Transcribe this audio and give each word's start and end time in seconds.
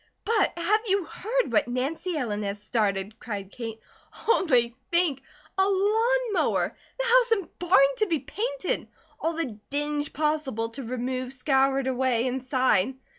"But 0.25 0.57
have 0.57 0.81
you 0.87 1.05
heard 1.05 1.51
that 1.51 1.67
Nancy 1.67 2.17
Ellen 2.17 2.41
has 2.41 2.59
started?" 2.59 3.19
cried 3.19 3.51
Kate. 3.51 3.79
"Only 4.27 4.75
think! 4.91 5.21
A 5.59 5.63
lawn 5.69 6.33
mower! 6.33 6.75
The 6.97 7.05
house 7.05 7.31
and 7.33 7.59
barn 7.59 7.85
to 7.97 8.07
be 8.07 8.17
painted! 8.17 8.87
All 9.19 9.33
the 9.33 9.59
dinge 9.69 10.11
possible 10.11 10.69
to 10.69 10.81
remove 10.83 11.33
scoured 11.33 11.85
away, 11.85 12.25
inside! 12.25 12.95